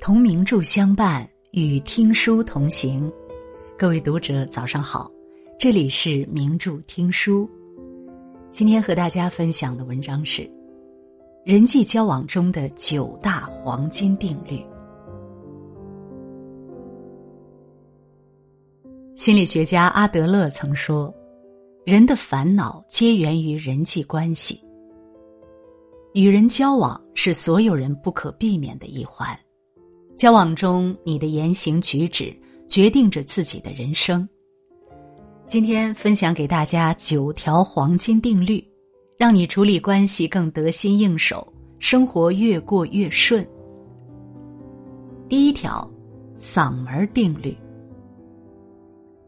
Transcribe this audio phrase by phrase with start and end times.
[0.00, 3.12] 同名著相伴，与听书同行。
[3.76, 5.10] 各位读者，早上好，
[5.58, 7.50] 这里是名著听书。
[8.52, 10.48] 今天和大家分享的文章是
[11.44, 14.64] 人际交往中的九大黄金定律。
[19.16, 21.12] 心理学家阿德勒曾说
[21.84, 24.62] ：“人的烦恼皆源于人际关系。
[26.14, 29.36] 与人交往是所有人不可避免的一环。”
[30.18, 32.36] 交往中，你的言行举止
[32.66, 34.28] 决定着自己的人生。
[35.46, 38.62] 今天分享给大家九条黄金定律，
[39.16, 41.46] 让你处理关系更得心应手，
[41.78, 43.48] 生活越过越顺。
[45.28, 45.88] 第一条，
[46.36, 47.56] 嗓门定律。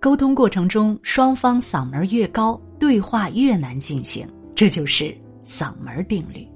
[0.00, 5.14] 沟通过程中，双方嗓门越高，对话越难进行，这就是
[5.44, 6.48] 嗓门定律。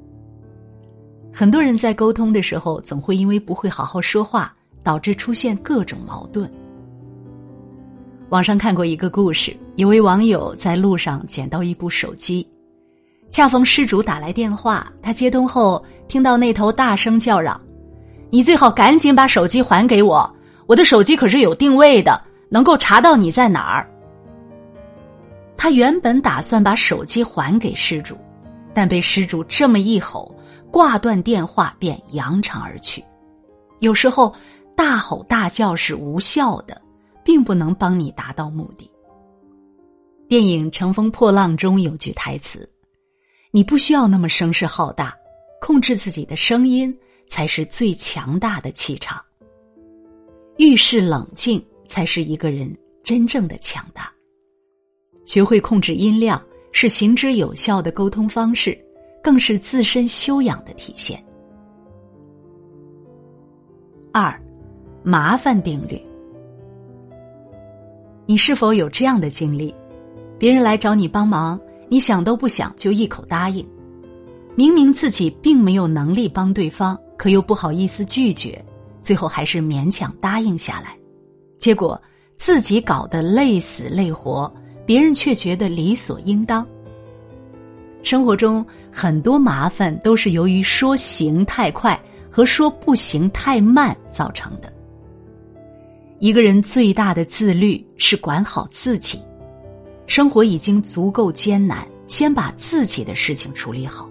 [1.33, 6.51] 很多人在沟通的时候，总会因为不会好好说话，导致出现各种矛盾。
[8.29, 12.47] 网上看过一个故事，有位网友在路上捡到一部手机，
[13.31, 17.59] 恰逢失主打来电话，他接通后听到那头大声叫嚷
[18.29, 20.31] ：“你最好赶紧把手机还给我，
[20.67, 23.89] 我的手机可是有定位的，能够查到你在哪儿。”
[25.57, 28.17] 他原本打算把手机还给失主，
[28.75, 30.35] 但被失主这么一吼。
[30.73, 33.05] 挂断电话便扬长而去。
[33.81, 34.35] 有时候
[34.75, 36.81] 大吼大叫是无效的，
[37.23, 38.91] 并不能帮你达到目的。
[40.27, 42.67] 电影《乘风破浪》中有句台词
[43.53, 45.15] ：“你不需要那么声势浩大，
[45.61, 49.23] 控制自己的声音才是最强大的气场。
[50.57, 54.11] 遇事冷静才是一个人真正的强大。
[55.27, 58.77] 学会控制音量是行之有效的沟通方式。”
[59.23, 61.25] 更是自身修养的体现。
[64.13, 64.37] 二，
[65.05, 66.03] 麻烦定律。
[68.27, 69.73] 你是否有这样的经历？
[70.41, 71.57] 别人来找你帮忙，
[71.89, 73.65] 你想都不想就一口答应。
[74.57, 78.61] 明明自己并没有能力帮对方，可又不好意思拒绝，
[79.03, 80.99] 最后还是勉强答应下来。
[81.61, 82.01] 结果
[82.37, 84.53] 自己搞得累死累活，
[84.85, 86.67] 别人却觉得理所应当。
[88.03, 94.73] 生活中很多麻烦都是由于说行太快和说不行太慢造成的。
[96.19, 99.21] 一个人最大的自律是管好自己，
[100.07, 104.09] 生活已经足够艰难，先把自己的事情处理好，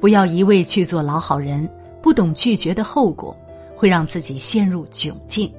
[0.00, 1.68] 不要一味去做老好人，
[2.02, 3.36] 不懂拒绝的后果，
[3.76, 5.52] 会让自己陷入窘境。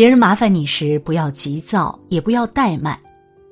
[0.00, 2.98] 别人麻烦你时，不要急躁，也不要怠慢，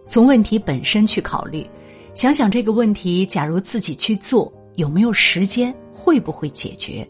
[0.07, 1.69] 从问题本身去考虑。
[2.15, 5.75] 想想这个问题，假如自己去做，有没有时间？
[5.93, 7.07] 会不会解决？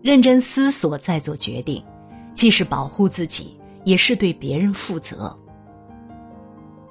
[0.00, 1.84] 认真思索再做决定，
[2.32, 5.38] 既是保护自己，也是对别人负责。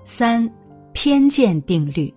[0.05, 0.47] 三，
[0.91, 2.13] 偏见定律。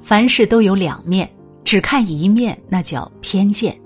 [0.00, 1.28] 凡事都有两面，
[1.64, 3.76] 只看一面那叫偏见。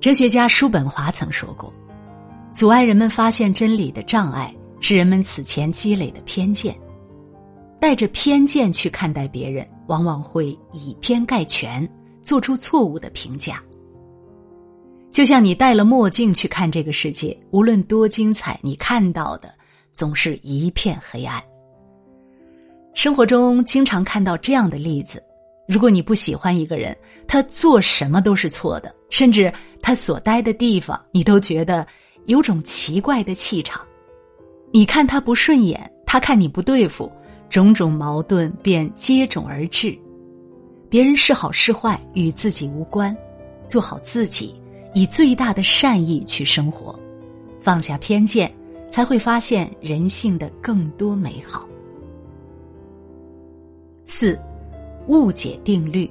[0.00, 1.72] 哲学家叔本华曾说过
[2.56, 4.50] ：“阻碍人们发现真理的障碍，
[4.80, 6.74] 是人们此前积累的偏见。”
[7.78, 11.86] 带着偏见去看待别人，往往会以偏概全，
[12.22, 13.62] 做出错误的评价。
[15.10, 19.52] 就像你戴了墨镜去看这个世界，无论多精彩，你看到的
[19.92, 21.42] 总是一片黑暗。
[22.94, 25.22] 生活中经常看到这样的例子：
[25.68, 26.96] 如果你不喜欢一个人，
[27.28, 29.52] 他做什么都是错的，甚至
[29.82, 31.86] 他所待的地方，你都觉得
[32.26, 33.84] 有种奇怪的气场。
[34.72, 37.10] 你看他不顺眼，他看你不对付。
[37.48, 39.96] 种种矛盾便接踵而至，
[40.90, 43.16] 别人是好是坏与自己无关，
[43.68, 44.60] 做好自己，
[44.94, 46.98] 以最大的善意去生活，
[47.60, 48.52] 放下偏见，
[48.90, 51.68] 才会发现人性的更多美好。
[54.04, 54.36] 四，
[55.06, 56.10] 误解定律。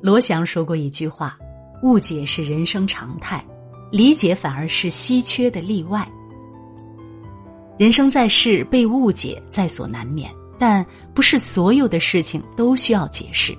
[0.00, 1.36] 罗翔说过一句话
[1.82, 3.44] ：“误解是人生常态，
[3.94, 6.04] 理解反而是稀缺的例外。”
[7.78, 13.56] 人生在世，被误解在所难免，但不是所有的事情都需要解释。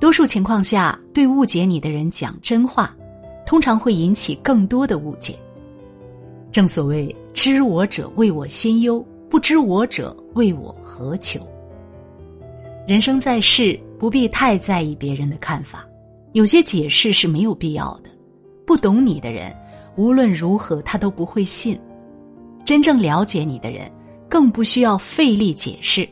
[0.00, 2.96] 多数情况下，对误解你的人讲真话，
[3.44, 5.38] 通常会引起更多的误解。
[6.50, 11.46] 正所谓“知我者为我心忧，不知我者为我何求”。
[12.88, 15.86] 人生在世，不必太在意别人的看法，
[16.32, 18.10] 有些解释是没有必要的。
[18.74, 19.54] 不懂你的人，
[19.94, 21.78] 无论如何他都不会信。
[22.64, 23.88] 真正了解你的人，
[24.28, 26.08] 更不需要费力解释。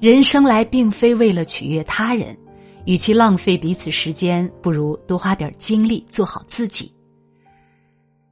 [0.00, 2.36] 人生来并非为了取悦他人，
[2.84, 6.92] 与其浪费彼此时间，不如多花点精力做好自己。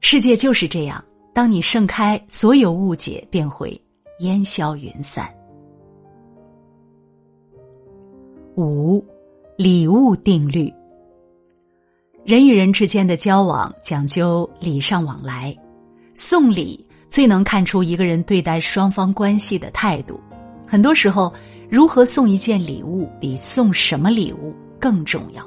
[0.03, 1.03] 世界就是这样，
[1.33, 3.81] 当你盛开，所有误解便会
[4.19, 5.27] 烟消云散。
[8.55, 9.03] 五，
[9.57, 10.71] 礼物定律。
[12.29, 15.57] 人与人之间的交往讲究礼尚往来，
[16.13, 20.21] 送礼最能看出一个人对待双方关系的态度。
[20.67, 21.33] 很多时候，
[21.71, 25.43] 如何送一件礼物比送什么礼物更重要。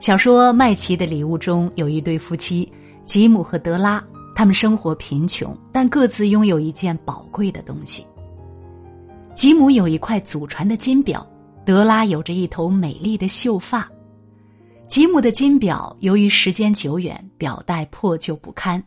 [0.00, 2.68] 小说《麦琪的礼物》中有一对夫妻
[3.04, 8.04] 吉姆和德拉，他们生活贫穷，但各自拥有一件宝贵的东西。
[9.36, 11.24] 吉姆有一块祖传的金表，
[11.64, 13.88] 德拉有着一头美丽的秀发。
[14.90, 18.82] 吉姆的金表由于时间久远，表带破旧不堪；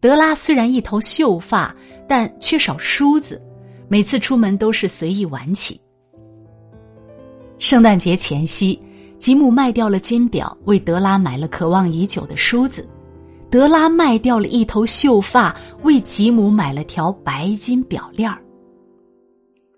[0.00, 1.72] 德拉虽然一头秀发，
[2.08, 3.40] 但缺少梳子，
[3.86, 5.80] 每次出门都是随意挽起。
[7.60, 8.76] 圣诞节前夕，
[9.20, 12.82] 吉姆卖掉了金表，为德拉买了渴望已久的梳子；
[13.48, 18.42] 德拉卖掉了一头秀发，为吉姆买了条白金表链儿。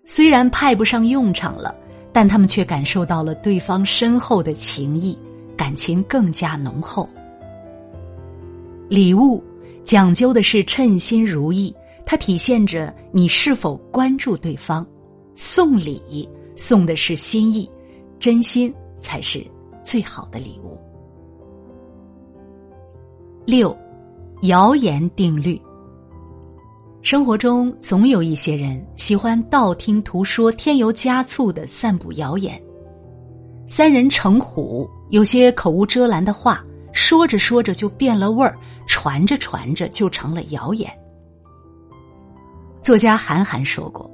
[0.05, 1.75] 虽然派不上用场了，
[2.11, 5.15] 但他们却感受到了对方深厚的情谊。
[5.61, 7.07] 感情更加浓厚。
[8.89, 9.43] 礼物
[9.83, 11.71] 讲究的是称心如意，
[12.03, 14.83] 它体现着你是否关注对方。
[15.35, 17.69] 送礼送的是心意，
[18.17, 19.45] 真心才是
[19.83, 20.75] 最好的礼物。
[23.45, 23.77] 六，
[24.41, 25.61] 谣言定律。
[27.03, 32.59] 生活中总有一些人喜欢道听途说、添油加醋的散布谣言。
[33.67, 40.89] 三人成虎，有些口无遮拦的话，说着说着就变了味儿，传着传着就成了谣言。
[42.81, 44.09] 作家韩寒说过：“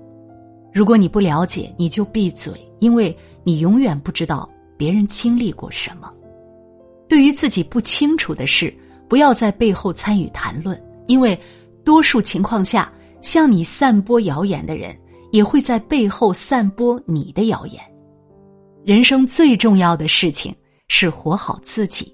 [0.73, 6.11] 如果你不了解，你就闭嘴，因为你永远不知道别人经历过什么。
[7.07, 8.73] 对于自己不清楚的事，
[9.07, 11.39] 不要在背后参与谈论，因为
[11.85, 12.91] 多数情况下，
[13.21, 14.97] 向你散播谣言的人，
[15.31, 17.79] 也会在背后散播你的谣言。”
[18.83, 20.55] 人生最重要的事情
[20.87, 22.13] 是活好自己，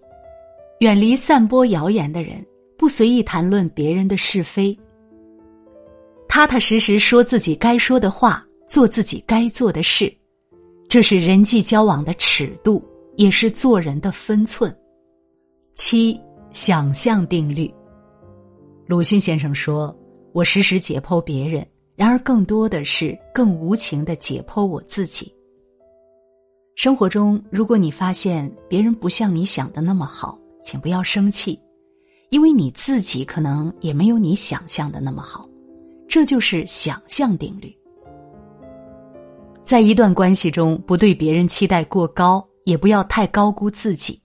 [0.79, 2.45] 远离散播谣言的人，
[2.77, 4.77] 不随意谈论别人的是非，
[6.27, 10.11] 踏踏实实说自己该说的话，做自己该做的事，
[10.89, 12.83] 这是人际交往的尺度，
[13.15, 14.75] 也是做人的分寸。
[15.75, 16.19] 七
[16.51, 17.71] 想象定律。
[18.87, 19.95] 鲁迅先生说
[20.33, 21.65] ：“我时时解剖别人，
[21.95, 25.33] 然而更多的是更无情的解剖我自己。”
[26.75, 31.59] 生活中，如果你发现别人不像你想的那么好，请不要生气，
[32.29, 35.47] 因为你自己可能也没有你想象的那么好，
[36.07, 37.71] 这就是想象定律。
[39.63, 44.19] 在一段关系中，不对别人期待过高，也不要太高估自己。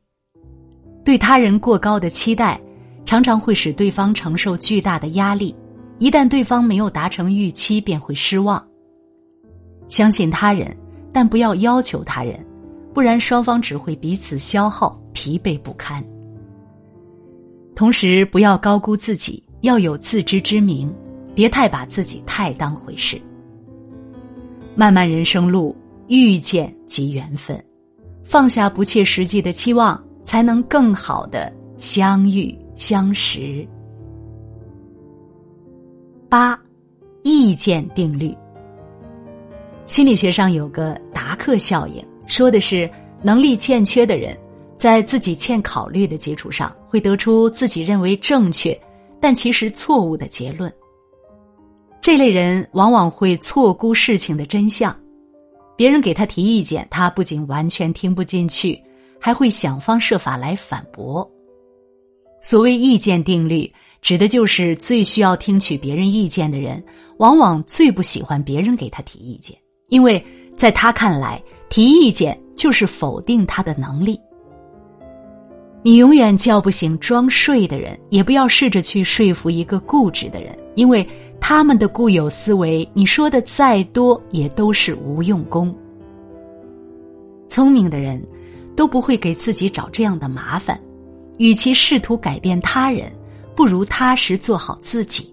[1.05, 2.59] 对他人过高的期待，
[3.05, 5.55] 常常会使对方承受巨大的压力，
[5.99, 8.67] 一旦对方没有达成预期，便会失望。
[9.87, 10.75] 相信他人。
[11.13, 12.45] 但不要要求他人，
[12.93, 16.05] 不然双方只会彼此消耗、疲惫不堪。
[17.75, 20.93] 同时，不要高估自己，要有自知之明，
[21.35, 23.21] 别太把自己太当回事。
[24.75, 25.77] 漫漫人生路，
[26.09, 27.63] 遇见即缘分，
[28.25, 33.67] 放下不切实际的期望，才能更好的相遇相识。
[36.29, 36.59] 八，
[37.23, 38.37] 意见定律。
[39.89, 42.89] 心理学上有个达克效应，说的是
[43.23, 44.39] 能力欠缺的人，
[44.77, 48.79] 在自己欠考虑的基础上，会得出自己认为正确，
[49.19, 50.71] 但其实错误的结论。
[52.03, 54.95] 这类人往往会错估事情的真相，
[55.75, 58.79] 别人给他提意见，他不仅完全听不进去，
[59.19, 61.27] 还会想方设法来反驳。
[62.43, 66.85] 所谓意见定律，指的就是最需要听取别人意见的人，
[67.17, 69.57] 往往最不喜欢别人给他提意见。
[69.89, 70.25] 因为
[70.57, 74.19] 在他看来，提意见就是否定他的能力。
[75.83, 81.07] 你永远叫不醒装睡的人，也不要试着去说服一个固执的人，因为
[81.41, 85.75] 他们的固有思维，你说的再多也都是无用功。
[87.49, 88.23] 聪明的人，
[88.77, 90.79] 都不会给自己找这样的麻烦。
[91.39, 93.11] 与其试图改变他人，
[93.55, 95.33] 不如踏实做好自己。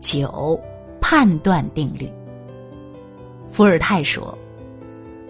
[0.00, 0.58] 九，
[1.00, 2.08] 判断定律。
[3.50, 4.36] 伏尔泰说：“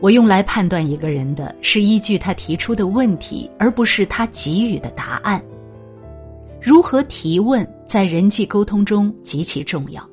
[0.00, 5.42] 我用来判断一个人的是依据他提出的问题，而不是他给予的答案。
[6.60, 10.06] 如何提问，在人际沟通中极其重要。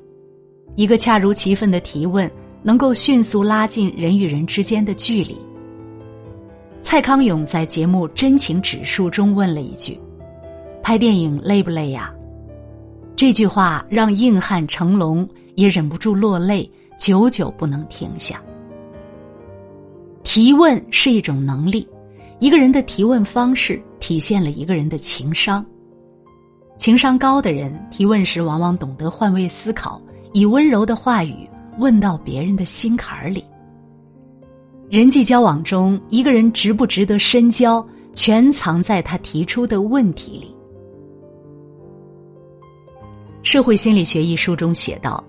[0.75, 2.29] 一个恰如其分的提问，
[2.63, 5.37] 能够迅速拉近人与人之间的距离。
[6.81, 9.99] 蔡康永在节目《真情指数》中问了一句
[10.81, 12.13] ：“拍电影累不累呀？”
[13.17, 18.41] 这句话让硬汉成龙也忍不住落泪，久久不能停下。
[20.23, 21.87] 提问是一种能力，
[22.39, 25.65] 一个人的提问方式体现了一个人的情商。
[26.77, 30.01] 情商高的人提问时，往往懂得换位思考，
[30.33, 33.43] 以温柔的话语问到别人的心坎儿里。
[34.89, 40.55] 人际交往中，一个人值不值得深交，全藏在他提出的问题里。
[43.43, 45.23] 社会心理学一书中写道：“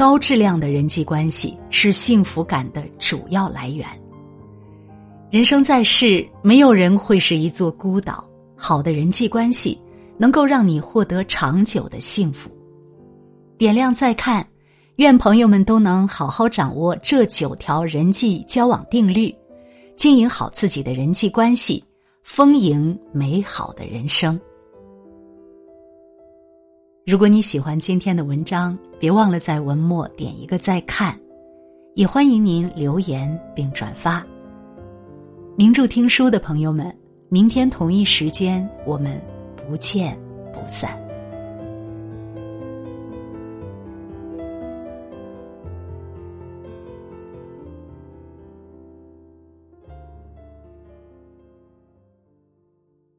[0.00, 3.86] 高质量的人际关系是幸福感的主要来源。
[5.30, 8.26] 人生在世，没有人会是一座孤岛。
[8.56, 9.78] 好的人际关系
[10.16, 12.50] 能够让你获得长久的幸福。”
[13.58, 14.48] 点亮再看，
[14.96, 19.30] 愿朋友们都能好好掌握这九条人际交往定律，
[19.96, 21.84] 经营好自己的人际关系，
[22.22, 24.40] 丰盈美好的人生。
[27.10, 31.18] 如果你喜欢今天的文章，别忘了在文末点一个再看，
[31.96, 34.24] 也欢迎您留言并转发。
[35.56, 36.96] 名著听书的朋友们，
[37.28, 39.20] 明天同一时间我们
[39.56, 40.16] 不见
[40.52, 40.96] 不散。